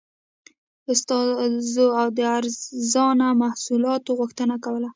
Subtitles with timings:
[0.93, 1.83] استازو
[2.17, 4.89] د ارزانه محصولاتو غوښتنه کوله.